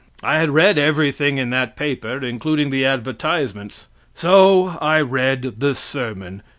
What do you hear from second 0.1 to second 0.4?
I